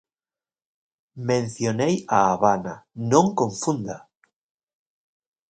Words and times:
Mencionei 1.29 1.95
A 2.17 2.31
Habana, 2.31 2.75
non 3.11 3.25
confunda. 3.39 3.97